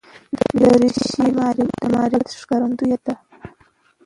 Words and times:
دریشي 0.61 1.25
د 1.57 1.57
معرفت 1.91 2.29
ښکارندوی 2.41 2.95
ده. 3.05 3.13